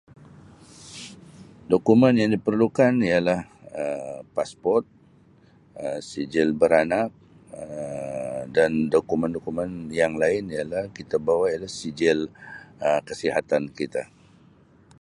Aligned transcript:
Dokumen 1.69 2.15
yang 2.21 2.31
diperlukan 2.35 2.93
ialah 3.09 3.41
Um 3.83 4.19
pasport, 4.35 4.85
Um 5.81 5.99
sijil 6.09 6.49
beranak, 6.61 7.09
Um 7.59 8.41
dan 8.57 8.71
dokumen-dokumen 8.95 9.71
yang 9.99 10.13
lain 10.23 10.43
ialah 10.55 10.83
kita 10.97 11.15
bawa 11.27 11.45
ialah 11.53 11.69
sijil 11.79 12.19
Um 12.85 12.99
kesihatan 13.09 13.63
kita. 13.79 14.03